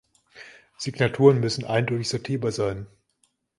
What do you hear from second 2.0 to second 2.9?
sortierbar sein.